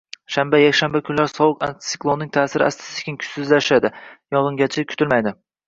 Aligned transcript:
Shanba, 0.35 0.57
yakshanba 0.61 1.01
kunlari 1.09 1.31
sovuq 1.33 1.65
antisiklonning 1.67 2.33
ta’siri 2.39 2.67
asta-sekin 2.71 3.21
kuchsizlashadi, 3.21 3.95
yog‘ingarchilik 4.39 4.93
kutilmaydi 4.97 5.39